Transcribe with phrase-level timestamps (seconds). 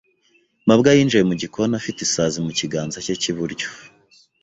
[0.67, 3.67] mabwa yinjiye mu gikoni afite isazi mu kiganza cye cy'iburyo.